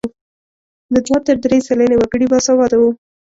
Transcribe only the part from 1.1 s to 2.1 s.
تر درې سلنې